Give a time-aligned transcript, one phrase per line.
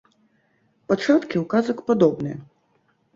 [0.91, 2.37] Пачаткі у казак падобныя.